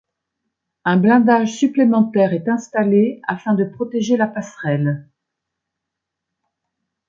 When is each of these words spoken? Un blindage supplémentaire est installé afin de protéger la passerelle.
Un 0.83 0.97
blindage 0.97 1.53
supplémentaire 1.55 2.33
est 2.33 2.49
installé 2.49 3.21
afin 3.27 3.53
de 3.53 3.65
protéger 3.65 4.17
la 4.17 4.25
passerelle. 4.25 5.07